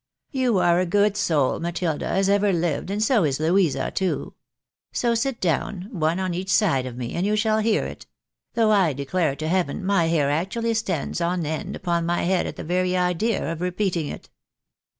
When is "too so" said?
3.91-5.13